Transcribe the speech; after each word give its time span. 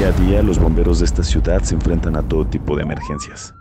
Día 0.00 0.08
a 0.08 0.12
día 0.12 0.42
los 0.42 0.58
bomberos 0.58 1.00
de 1.00 1.04
esta 1.04 1.22
ciudad 1.22 1.62
se 1.62 1.74
enfrentan 1.74 2.16
a 2.16 2.22
todo 2.22 2.46
tipo 2.46 2.74
de 2.74 2.84
emergencias. 2.84 3.52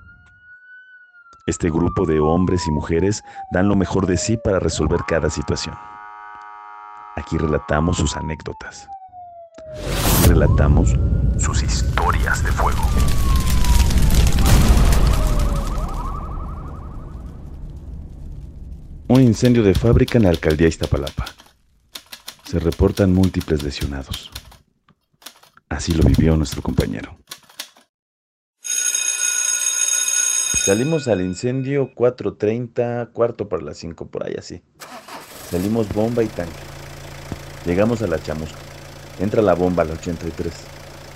Este 1.46 1.70
grupo 1.70 2.06
de 2.06 2.22
hombres 2.22 2.66
y 2.66 2.72
mujeres 2.72 3.22
dan 3.52 3.68
lo 3.68 3.76
mejor 3.76 4.08
de 4.08 4.16
sí 4.16 4.38
para 4.42 4.58
resolver 4.58 5.02
cada 5.06 5.30
situación. 5.30 5.76
Aquí 7.18 7.38
relatamos 7.38 7.98
sus 7.98 8.16
anécdotas. 8.16 8.88
Relatamos 10.30 10.96
sus 11.38 11.62
historias 11.62 12.42
de 12.42 12.52
fuego. 12.54 12.84
Un 19.10 19.22
incendio 19.24 19.62
de 19.64 19.74
fábrica 19.74 20.18
en 20.18 20.24
la 20.24 20.30
alcaldía 20.30 20.70
Iztapalapa. 20.70 21.26
Se 22.46 22.60
reportan 22.60 23.14
múltiples 23.14 23.62
lesionados. 23.62 24.32
Así 25.70 25.94
lo 25.94 26.04
vivió 26.04 26.36
nuestro 26.36 26.64
compañero. 26.64 27.16
Salimos 30.66 31.08
al 31.08 31.22
incendio 31.22 31.94
4.30, 31.94 33.12
cuarto 33.12 33.48
para 33.48 33.64
las 33.64 33.78
5, 33.78 34.08
por 34.08 34.26
ahí 34.26 34.34
así. 34.38 34.64
Salimos 35.50 35.94
bomba 35.94 36.24
y 36.24 36.28
tanque. 36.28 36.52
Llegamos 37.66 38.02
a 38.02 38.08
la 38.08 38.22
chamusca. 38.22 38.58
Entra 39.20 39.44
la 39.44 39.54
bomba 39.54 39.84
al 39.84 39.92
83. 39.92 40.54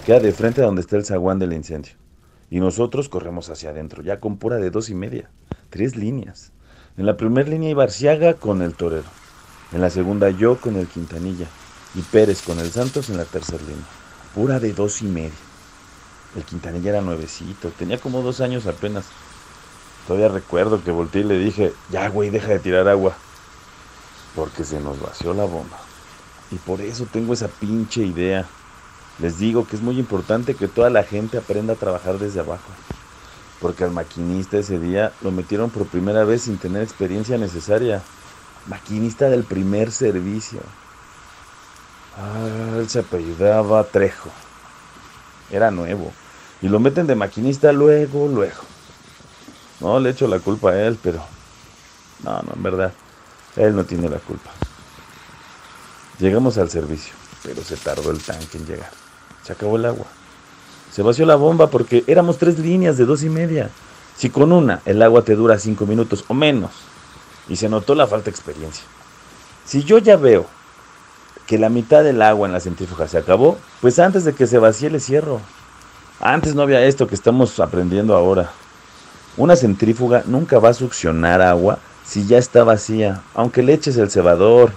Queda 0.06 0.20
de 0.20 0.32
frente 0.32 0.62
a 0.62 0.66
donde 0.66 0.82
está 0.82 0.98
el 0.98 1.06
zaguán 1.06 1.40
del 1.40 1.54
incendio. 1.54 1.94
Y 2.50 2.60
nosotros 2.60 3.10
corremos 3.10 3.50
hacia 3.50 3.72
adentro, 3.72 4.04
ya 4.04 4.20
con 4.20 4.38
pura 4.38 4.58
de 4.58 4.70
dos 4.70 4.90
y 4.90 4.96
media. 4.96 5.32
Tres 5.72 5.96
líneas. 5.96 6.52
En 6.96 7.08
la 7.08 7.18
primera 7.18 7.50
línea 7.50 7.72
iba 7.72 7.84
Arciaga 7.84 8.36
con 8.36 8.62
el 8.62 8.76
Torero. 8.76 9.10
En 9.72 9.82
la 9.82 9.90
segunda 9.90 10.30
yo 10.30 10.62
con 10.62 10.76
el 10.76 10.88
Quintanilla. 10.88 11.48
Y 11.96 12.02
Pérez 12.02 12.44
con 12.44 12.60
el 12.60 12.70
Santos 12.70 13.10
en 13.10 13.18
la 13.18 13.26
tercera 13.26 13.64
línea. 13.64 14.03
Pura 14.34 14.60
de 14.60 14.74
dos 14.74 15.02
y 15.02 15.06
media. 15.06 15.32
El 16.36 16.44
Quintanilla 16.44 16.90
era 16.90 17.02
nuevecito, 17.02 17.70
tenía 17.70 18.00
como 18.00 18.22
dos 18.22 18.42
años 18.42 18.66
apenas. 18.66 19.06
Todavía 20.08 20.28
recuerdo 20.28 20.84
que 20.84 20.92
volteé 20.92 21.22
y 21.22 21.26
le 21.26 21.38
dije, 21.38 21.74
ya 21.92 22.10
güey, 22.10 22.30
deja 22.30 22.48
de 22.48 22.60
tirar 22.60 22.88
agua. 22.88 23.16
Porque 24.36 24.64
se 24.64 24.80
nos 24.80 25.00
vació 25.00 25.34
la 25.34 25.46
bomba. 25.46 25.78
Y 26.52 26.58
por 26.58 26.82
eso 26.82 27.06
tengo 27.06 27.34
esa 27.34 27.48
pinche 27.48 28.02
idea. 28.04 28.48
Les 29.20 29.38
digo 29.38 29.68
que 29.68 29.76
es 29.76 29.82
muy 29.82 30.00
importante 30.00 30.56
que 30.56 30.68
toda 30.68 30.90
la 30.90 31.04
gente 31.04 31.38
aprenda 31.38 31.74
a 31.74 31.78
trabajar 31.78 32.18
desde 32.18 32.40
abajo. 32.40 32.76
Porque 33.60 33.84
al 33.84 33.92
maquinista 33.92 34.58
ese 34.58 34.80
día 34.80 35.14
lo 35.22 35.32
metieron 35.32 35.70
por 35.70 35.88
primera 35.88 36.24
vez 36.26 36.44
sin 36.44 36.58
tener 36.58 36.82
experiencia 36.82 37.38
necesaria. 37.38 38.02
Maquinista 38.66 39.30
del 39.30 39.46
primer 39.46 39.92
servicio. 39.92 40.74
Ah, 42.16 42.63
se 42.90 43.00
apellidaba 43.00 43.84
Trejo. 43.84 44.30
Era 45.52 45.72
nuevo. 45.72 46.12
Y 46.62 46.70
lo 46.70 46.80
meten 46.80 47.08
de 47.08 47.16
maquinista 47.16 47.72
luego, 47.72 48.28
luego. 48.28 48.62
No 49.80 50.00
le 50.00 50.12
echo 50.12 50.28
la 50.28 50.40
culpa 50.40 50.72
a 50.72 50.82
él, 50.82 50.98
pero... 51.02 51.24
No, 52.24 52.42
no, 52.42 52.54
en 52.56 52.64
verdad. 52.64 52.94
Él 53.56 53.76
no 53.76 53.84
tiene 53.84 54.10
la 54.10 54.18
culpa. 54.18 54.50
Llegamos 56.20 56.58
al 56.58 56.70
servicio, 56.70 57.14
pero 57.44 57.64
se 57.64 57.76
tardó 57.76 58.12
el 58.12 58.22
tanque 58.22 58.58
en 58.58 58.66
llegar. 58.66 58.92
Se 59.44 59.54
acabó 59.54 59.76
el 59.76 59.86
agua. 59.86 60.06
Se 60.92 61.02
vació 61.02 61.26
la 61.26 61.36
bomba 61.36 61.70
porque 61.70 62.04
éramos 62.08 62.38
tres 62.38 62.60
líneas 62.60 62.98
de 62.98 63.06
dos 63.06 63.24
y 63.24 63.30
media. 63.30 63.70
Si 64.16 64.30
con 64.30 64.52
una 64.52 64.82
el 64.86 65.02
agua 65.02 65.24
te 65.24 65.36
dura 65.36 65.60
cinco 65.60 65.86
minutos 65.86 66.24
o 66.28 66.34
menos. 66.34 66.72
Y 67.50 67.58
se 67.58 67.68
notó 67.68 67.94
la 67.94 68.08
falta 68.08 68.26
de 68.26 68.32
experiencia. 68.32 68.86
Si 69.66 69.84
yo 69.84 69.98
ya 69.98 70.16
veo 70.16 70.46
que 71.48 71.58
la 71.58 71.70
mitad 71.70 72.04
del 72.04 72.22
agua 72.22 72.48
en 72.48 72.54
la 72.54 72.60
centrífuga 72.60 73.08
se 73.08 73.18
acabó, 73.18 73.58
pues 73.82 74.00
antes 74.00 74.24
de 74.24 74.34
que 74.34 74.48
se 74.48 74.58
vacíe 74.58 74.90
le 74.90 75.00
cierro. 75.00 75.42
Antes 76.20 76.56
no 76.56 76.62
había 76.62 76.86
esto 76.86 77.08
que 77.08 77.16
estamos 77.16 77.60
aprendiendo 77.60 78.16
ahora. 78.16 78.52
Una 79.36 79.56
centrífuga 79.56 80.24
nunca 80.26 80.60
va 80.60 80.70
a 80.70 80.74
succionar 80.74 81.42
agua 81.42 81.80
si 82.06 82.26
ya 82.26 82.38
está 82.38 82.64
vacía, 82.64 83.22
aunque 83.34 83.64
le 83.64 83.74
eches 83.74 83.98
el 83.98 84.12
cebador. 84.12 84.72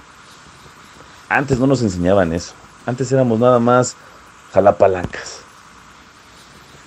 Antes 1.29 1.59
no 1.59 1.67
nos 1.67 1.83
enseñaban 1.83 2.33
eso. 2.33 2.53
Antes 2.87 3.13
éramos 3.13 3.39
nada 3.39 3.59
más 3.59 3.97
jalapalancas. 4.53 5.41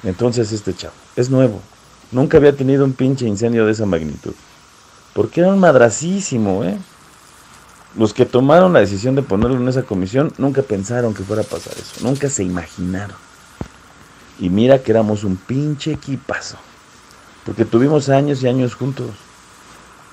Entonces 0.03 0.51
este 0.51 0.73
chavo 0.73 0.93
es 1.15 1.29
nuevo. 1.29 1.61
Nunca 2.11 2.37
había 2.37 2.55
tenido 2.55 2.85
un 2.85 2.93
pinche 2.93 3.27
incendio 3.27 3.65
de 3.65 3.73
esa 3.73 3.85
magnitud. 3.85 4.33
Porque 5.13 5.41
era 5.41 5.49
un 5.49 5.59
madracísimo, 5.59 6.63
¿eh? 6.63 6.77
Los 7.95 8.13
que 8.13 8.25
tomaron 8.25 8.73
la 8.73 8.79
decisión 8.79 9.15
de 9.15 9.23
ponerlo 9.23 9.57
en 9.57 9.67
esa 9.67 9.83
comisión 9.83 10.31
nunca 10.37 10.61
pensaron 10.61 11.13
que 11.13 11.23
fuera 11.23 11.41
a 11.41 11.45
pasar 11.45 11.73
eso. 11.73 12.05
Nunca 12.05 12.29
se 12.29 12.43
imaginaron. 12.43 13.17
Y 14.39 14.49
mira 14.49 14.81
que 14.81 14.91
éramos 14.91 15.23
un 15.23 15.35
pinche 15.35 15.93
equipazo. 15.93 16.57
Porque 17.45 17.65
tuvimos 17.65 18.09
años 18.09 18.43
y 18.43 18.47
años 18.47 18.75
juntos. 18.75 19.09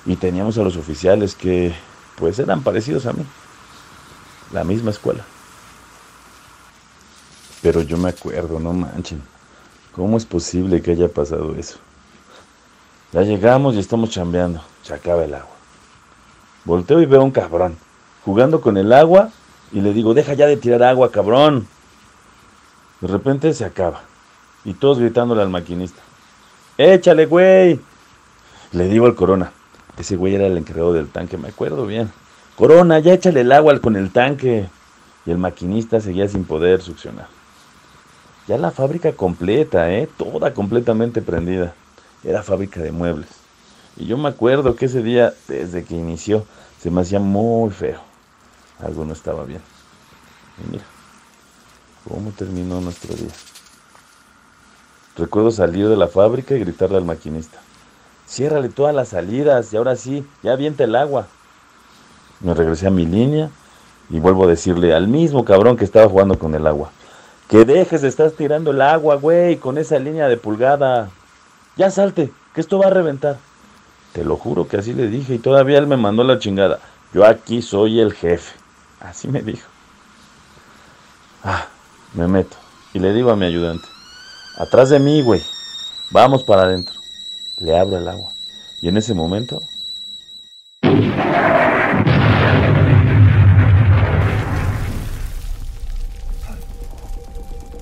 Y 0.05 0.15
teníamos 0.15 0.57
a 0.57 0.63
los 0.63 0.75
oficiales 0.75 1.35
que, 1.35 1.73
pues, 2.15 2.39
eran 2.39 2.63
parecidos 2.63 3.05
a 3.05 3.13
mí. 3.13 3.25
La 4.51 4.63
misma 4.63 4.91
escuela. 4.91 5.23
Pero 7.61 7.81
yo 7.81 7.97
me 7.97 8.09
acuerdo, 8.09 8.59
no 8.59 8.73
manchen. 8.73 9.21
¿Cómo 9.91 10.17
es 10.17 10.25
posible 10.25 10.81
que 10.81 10.91
haya 10.91 11.09
pasado 11.09 11.55
eso? 11.55 11.77
Ya 13.11 13.21
llegamos 13.21 13.75
y 13.75 13.79
estamos 13.79 14.09
chambeando. 14.09 14.63
Se 14.83 14.93
acaba 14.93 15.23
el 15.25 15.33
agua. 15.33 15.56
Volteo 16.67 17.01
y 17.01 17.05
veo 17.05 17.21
a 17.21 17.23
un 17.23 17.31
cabrón 17.31 17.77
jugando 18.25 18.59
con 18.59 18.75
el 18.75 18.91
agua 18.91 19.29
y 19.71 19.79
le 19.79 19.93
digo, 19.93 20.13
deja 20.13 20.33
ya 20.33 20.47
de 20.47 20.57
tirar 20.57 20.83
agua, 20.83 21.13
cabrón. 21.13 21.65
De 22.99 23.07
repente 23.07 23.53
se 23.53 23.63
acaba. 23.63 24.01
Y 24.65 24.73
todos 24.73 24.99
gritándole 24.99 25.41
al 25.41 25.49
maquinista. 25.49 26.01
Échale, 26.77 27.25
güey. 27.25 27.79
Le 28.73 28.89
digo 28.89 29.05
al 29.05 29.15
Corona. 29.15 29.53
Ese 29.97 30.17
güey 30.17 30.35
era 30.35 30.45
el 30.45 30.57
encargado 30.57 30.91
del 30.91 31.07
tanque, 31.07 31.37
me 31.37 31.47
acuerdo 31.47 31.85
bien. 31.85 32.11
Corona, 32.57 32.99
ya 32.99 33.13
échale 33.13 33.41
el 33.41 33.51
agua 33.53 33.79
con 33.79 33.95
el 33.95 34.11
tanque. 34.11 34.67
Y 35.25 35.31
el 35.31 35.37
maquinista 35.37 36.01
seguía 36.01 36.27
sin 36.27 36.43
poder 36.43 36.81
succionar. 36.81 37.27
Ya 38.45 38.57
la 38.57 38.71
fábrica 38.71 39.13
completa, 39.13 39.89
¿eh? 39.93 40.09
Toda 40.17 40.53
completamente 40.53 41.21
prendida. 41.21 41.73
Era 42.25 42.43
fábrica 42.43 42.81
de 42.81 42.91
muebles. 42.91 43.36
Y 43.97 44.05
yo 44.05 44.17
me 44.17 44.29
acuerdo 44.29 44.75
que 44.75 44.85
ese 44.85 45.01
día, 45.01 45.33
desde 45.47 45.83
que 45.83 45.95
inició, 45.95 46.45
se 46.79 46.91
me 46.91 47.01
hacía 47.01 47.19
muy 47.19 47.71
feo. 47.71 47.99
Algo 48.79 49.05
no 49.05 49.13
estaba 49.13 49.43
bien. 49.43 49.61
Y 50.63 50.71
mira, 50.71 50.83
cómo 52.07 52.31
terminó 52.31 52.79
nuestro 52.79 53.15
día. 53.15 53.31
Recuerdo 55.17 55.49
salir 55.49 55.89
de 55.89 55.97
la 55.97 56.07
fábrica 56.07 56.55
y 56.55 56.59
gritarle 56.59 56.97
al 56.97 57.05
maquinista. 57.05 57.57
Ciérrale 58.27 58.69
todas 58.69 58.93
las 58.93 59.09
salidas 59.09 59.73
y 59.73 59.77
ahora 59.77 59.95
sí, 59.95 60.23
ya 60.43 60.53
avienta 60.53 60.83
el 60.83 60.95
agua. 60.95 61.27
Me 62.39 62.53
regresé 62.53 62.85
a 62.85 62.91
mi 62.91 63.07
línea 63.07 63.49
y 64.11 64.19
vuelvo 64.19 64.43
a 64.43 64.47
decirle 64.47 64.93
al 64.93 65.07
mismo 65.07 65.43
cabrón 65.43 65.75
que 65.75 65.85
estaba 65.85 66.07
jugando 66.07 66.37
con 66.37 66.53
el 66.53 66.67
agua. 66.67 66.91
Que 67.47 67.65
dejes 67.65 68.03
de 68.03 68.09
estar 68.09 68.29
tirando 68.29 68.71
el 68.71 68.81
agua, 68.81 69.15
güey, 69.15 69.57
con 69.57 69.79
esa 69.79 69.97
línea 69.97 70.27
de 70.27 70.37
pulgada. 70.37 71.09
Ya 71.77 71.89
salte, 71.89 72.31
que 72.53 72.61
esto 72.61 72.77
va 72.77 72.87
a 72.87 72.91
reventar. 72.91 73.37
Te 74.17 74.25
lo 74.25 74.35
juro 74.35 74.67
que 74.67 74.77
así 74.77 74.95
le 74.95 75.09
dije 75.09 75.35
y 75.35 75.37
todavía 75.37 75.77
él 75.77 75.85
me 75.85 75.95
mandó 75.95 76.23
la 76.23 76.39
chingada. 76.39 76.79
Yo 77.13 77.23
aquí 77.23 77.61
soy 77.61 77.99
el 77.99 78.13
jefe. 78.13 78.51
Así 78.99 79.27
me 79.27 79.43
dijo. 79.43 79.67
Ah, 81.43 81.67
me 82.15 82.27
meto 82.27 82.57
y 82.95 82.99
le 82.99 83.13
digo 83.13 83.29
a 83.29 83.35
mi 83.35 83.45
ayudante. 83.45 83.87
Atrás 84.57 84.89
de 84.89 84.97
mí, 84.99 85.21
güey. 85.21 85.43
Vamos 86.09 86.43
para 86.43 86.63
adentro. 86.63 86.95
Le 87.59 87.77
abro 87.77 87.95
el 87.95 88.07
agua. 88.07 88.31
Y 88.81 88.87
en 88.87 88.97
ese 88.97 89.13
momento... 89.13 89.61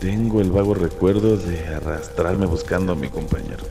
Tengo 0.01 0.41
el 0.41 0.51
vago 0.51 0.73
recuerdo 0.73 1.37
de 1.37 1.65
arrastrarme 1.75 2.45
buscando 2.45 2.91
a 2.91 2.95
mi 2.97 3.07
compañero. 3.07 3.63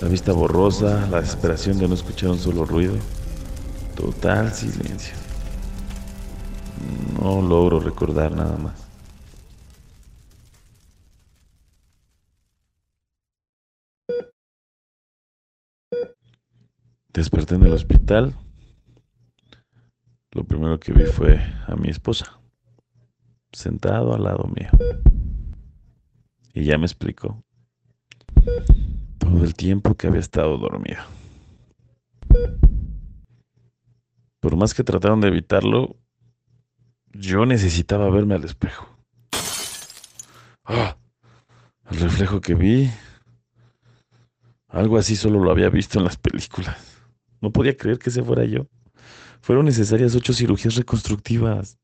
La 0.00 0.08
vista 0.08 0.32
borrosa, 0.32 1.06
la 1.10 1.20
desesperación 1.20 1.78
de 1.78 1.86
no 1.86 1.92
escuchar 1.92 2.30
un 2.30 2.38
solo 2.38 2.64
ruido. 2.64 2.96
Total 3.94 4.50
silencio. 4.50 5.14
No 7.20 7.42
logro 7.42 7.80
recordar 7.80 8.32
nada 8.32 8.56
más. 8.56 8.88
Desperté 17.12 17.56
en 17.56 17.64
el 17.64 17.72
hospital. 17.72 18.34
Lo 20.30 20.44
primero 20.44 20.80
que 20.80 20.94
vi 20.94 21.04
fue 21.04 21.38
a 21.66 21.76
mi 21.76 21.90
esposa, 21.90 22.40
sentado 23.52 24.14
al 24.14 24.24
lado 24.24 24.44
mío. 24.44 24.70
Y 26.54 26.64
ya 26.64 26.78
me 26.78 26.86
explicó 26.86 27.44
todo 29.30 29.44
el 29.44 29.54
tiempo 29.54 29.94
que 29.94 30.08
había 30.08 30.20
estado 30.20 30.58
dormido. 30.58 31.02
Por 34.40 34.56
más 34.56 34.74
que 34.74 34.84
trataron 34.84 35.20
de 35.20 35.28
evitarlo, 35.28 35.96
yo 37.12 37.46
necesitaba 37.46 38.10
verme 38.10 38.34
al 38.34 38.44
espejo. 38.44 38.88
Ah, 40.64 40.96
el 41.90 42.00
reflejo 42.00 42.40
que 42.40 42.54
vi. 42.54 42.90
Algo 44.68 44.98
así 44.98 45.16
solo 45.16 45.42
lo 45.42 45.50
había 45.50 45.68
visto 45.68 45.98
en 45.98 46.04
las 46.04 46.16
películas. 46.16 46.76
No 47.40 47.50
podía 47.50 47.76
creer 47.76 47.98
que 47.98 48.10
ese 48.10 48.22
fuera 48.22 48.44
yo. 48.44 48.66
Fueron 49.40 49.64
necesarias 49.64 50.14
ocho 50.14 50.32
cirugías 50.32 50.76
reconstructivas. 50.76 51.78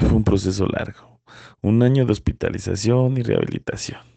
fue 0.00 0.12
un 0.12 0.24
proceso 0.24 0.66
largo. 0.66 1.20
Un 1.60 1.82
año 1.82 2.04
de 2.04 2.12
hospitalización 2.12 3.16
y 3.18 3.22
rehabilitación. 3.22 4.11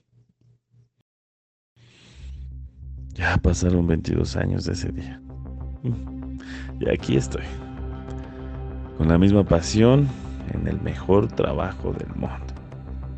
Ya 3.15 3.37
pasaron 3.37 3.87
22 3.87 4.35
años 4.35 4.65
de 4.65 4.73
ese 4.73 4.91
día. 4.91 5.21
Y 6.79 6.89
aquí 6.89 7.15
estoy. 7.15 7.45
Con 8.97 9.07
la 9.07 9.17
misma 9.17 9.45
pasión 9.45 10.09
en 10.53 10.67
el 10.67 10.81
mejor 10.81 11.27
trabajo 11.27 11.93
del 11.93 12.09
mundo. 12.09 12.35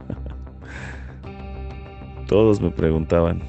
Todos 2.28 2.62
me 2.62 2.70
preguntaban 2.70 3.42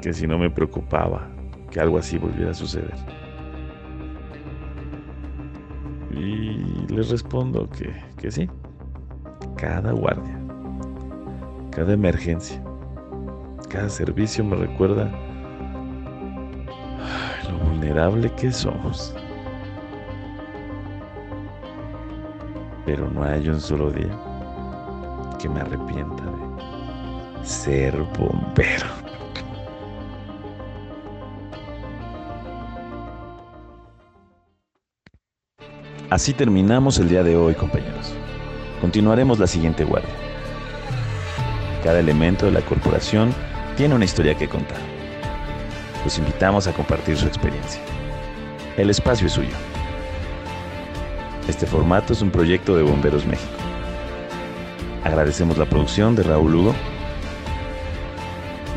que 0.00 0.12
si 0.12 0.26
no 0.26 0.36
me 0.36 0.50
preocupaba 0.50 1.28
que 1.70 1.78
algo 1.78 1.96
así 1.96 2.18
volviera 2.18 2.50
a 2.50 2.54
suceder. 2.54 2.94
Y 6.10 6.92
les 6.92 7.08
respondo 7.08 7.70
que, 7.70 7.94
que 8.18 8.32
sí. 8.32 8.50
Cada 9.56 9.92
guardia, 9.92 10.40
cada 11.70 11.92
emergencia, 11.92 12.60
cada 13.68 13.88
servicio 13.88 14.44
me 14.44 14.56
recuerda 14.56 15.12
que 18.36 18.50
somos. 18.50 19.14
Pero 22.86 23.10
no 23.10 23.22
hay 23.22 23.48
un 23.48 23.60
solo 23.60 23.90
día 23.90 24.18
que 25.38 25.48
me 25.48 25.60
arrepienta 25.60 26.22
de 26.24 27.46
ser 27.46 27.94
bombero. 28.18 28.86
Así 36.10 36.32
terminamos 36.32 36.98
el 36.98 37.08
día 37.08 37.22
de 37.22 37.36
hoy, 37.36 37.54
compañeros. 37.54 38.12
Continuaremos 38.80 39.38
la 39.38 39.46
siguiente 39.46 39.84
guardia. 39.84 40.14
Cada 41.82 42.00
elemento 42.00 42.46
de 42.46 42.52
la 42.52 42.62
corporación 42.62 43.34
tiene 43.76 43.94
una 43.94 44.04
historia 44.04 44.34
que 44.34 44.48
contar. 44.48 45.01
Los 46.04 46.18
invitamos 46.18 46.66
a 46.66 46.72
compartir 46.72 47.16
su 47.16 47.26
experiencia. 47.26 47.80
El 48.76 48.90
espacio 48.90 49.26
es 49.26 49.32
suyo. 49.32 49.54
Este 51.48 51.66
formato 51.66 52.12
es 52.12 52.22
un 52.22 52.30
proyecto 52.30 52.76
de 52.76 52.82
Bomberos 52.82 53.26
México. 53.26 53.52
Agradecemos 55.04 55.58
la 55.58 55.66
producción 55.66 56.14
de 56.14 56.22
Raúl 56.22 56.54
Hugo. 56.54 56.74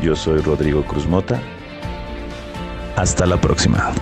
Yo 0.02 0.14
soy 0.16 0.40
Rodrigo 0.40 0.84
Cruz 0.84 1.06
Mota. 1.06 1.40
Hasta 2.96 3.26
la 3.26 3.40
próxima. 3.40 3.92